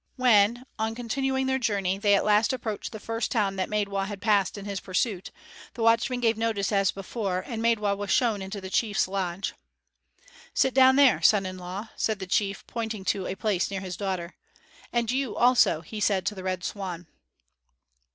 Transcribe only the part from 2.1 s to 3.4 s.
at last approached the first